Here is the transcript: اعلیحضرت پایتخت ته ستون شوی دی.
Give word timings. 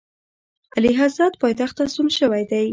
اعلیحضرت 0.77 1.33
پایتخت 1.41 1.75
ته 1.77 1.83
ستون 1.91 2.07
شوی 2.17 2.43
دی. 2.51 2.67